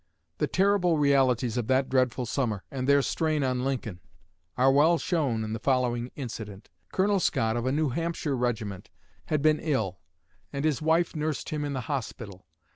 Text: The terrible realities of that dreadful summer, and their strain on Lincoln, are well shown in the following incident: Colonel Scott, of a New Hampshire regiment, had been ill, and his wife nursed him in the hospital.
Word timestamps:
The 0.39 0.47
terrible 0.47 0.97
realities 0.97 1.57
of 1.57 1.67
that 1.67 1.87
dreadful 1.87 2.25
summer, 2.25 2.63
and 2.71 2.89
their 2.89 3.03
strain 3.03 3.43
on 3.43 3.63
Lincoln, 3.63 3.99
are 4.57 4.71
well 4.71 4.97
shown 4.97 5.43
in 5.43 5.53
the 5.53 5.59
following 5.59 6.09
incident: 6.15 6.69
Colonel 6.91 7.19
Scott, 7.19 7.55
of 7.55 7.67
a 7.67 7.71
New 7.71 7.89
Hampshire 7.89 8.35
regiment, 8.35 8.89
had 9.25 9.43
been 9.43 9.59
ill, 9.59 9.99
and 10.51 10.65
his 10.65 10.81
wife 10.81 11.15
nursed 11.15 11.49
him 11.49 11.63
in 11.63 11.73
the 11.73 11.81
hospital. 11.81 12.47